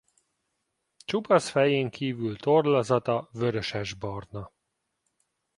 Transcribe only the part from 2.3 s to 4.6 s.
tollazata vörösesbarna.